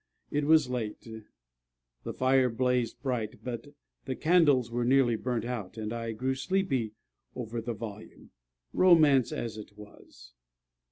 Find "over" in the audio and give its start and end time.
7.35-7.61